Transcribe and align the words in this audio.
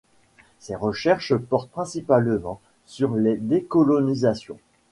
Ses 0.57 0.73
recherches 0.75 1.35
portent 1.37 1.69
principalement 1.69 2.59
sur 2.87 3.13
les 3.13 3.37
décolonisations. 3.37 4.57